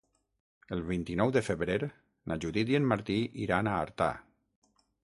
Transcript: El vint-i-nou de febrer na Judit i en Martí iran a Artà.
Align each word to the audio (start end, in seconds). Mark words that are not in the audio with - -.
El 0.77 0.81
vint-i-nou 0.87 1.33
de 1.35 1.43
febrer 1.51 1.77
na 2.33 2.39
Judit 2.47 2.75
i 2.75 2.81
en 2.81 2.91
Martí 2.95 3.21
iran 3.49 3.71
a 3.75 3.79
Artà. 3.87 4.13